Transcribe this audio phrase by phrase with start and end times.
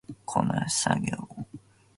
[0.25, 1.29] こなし作業